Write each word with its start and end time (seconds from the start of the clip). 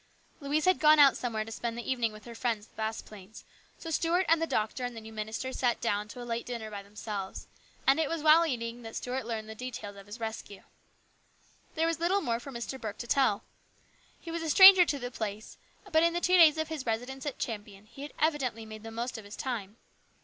Louise 0.39 0.65
had 0.65 0.79
gone 0.79 0.97
out 0.97 1.15
somewhere 1.15 1.45
to 1.45 1.51
spend 1.51 1.77
the 1.77 1.87
evening 1.87 2.11
with 2.11 2.25
her 2.25 2.33
friends 2.33 2.65
the 2.65 2.75
Vasplaines, 2.75 3.43
so 3.77 3.91
Stuart 3.91 4.25
and 4.27 4.41
the 4.41 4.47
doctor 4.47 4.83
and 4.83 4.97
the 4.97 5.01
new 5.01 5.13
minister 5.13 5.53
sat 5.53 5.79
down 5.79 6.07
to 6.07 6.19
a 6.19 6.25
late 6.25 6.47
dinner 6.47 6.71
by 6.71 6.81
themselves, 6.81 7.45
and 7.85 7.99
it 7.99 8.09
was 8.09 8.23
while 8.23 8.43
eating 8.43 8.81
that 8.81 8.95
Stuart 8.95 9.27
learned 9.27 9.47
the 9.47 9.53
details 9.53 9.97
of 9.97 10.07
his 10.07 10.19
rescue. 10.19 10.63
78 10.65 10.65
HIS 10.65 11.05
BROTHER'S 11.05 11.51
KEEPER. 11.51 11.75
There 11.75 11.87
was 11.87 11.99
little 11.99 12.21
more 12.21 12.39
for 12.39 12.51
Mr. 12.51 12.81
Burke 12.81 12.97
to 12.97 13.05
tell. 13.05 13.43
He 14.19 14.31
was 14.31 14.41
a 14.41 14.49
stranger 14.49 14.85
to 14.85 14.97
the 14.97 15.11
place, 15.11 15.59
but 15.91 16.01
in 16.01 16.13
the 16.13 16.19
two 16.19 16.33
days 16.35 16.57
of 16.57 16.69
his 16.69 16.87
residence 16.87 17.27
in 17.27 17.33
Champion 17.37 17.85
he 17.85 18.01
had 18.01 18.13
evidently 18.17 18.65
made 18.65 18.81
the 18.81 18.89
most 18.89 19.19
of 19.19 19.25
his 19.25 19.35
time. 19.35 19.77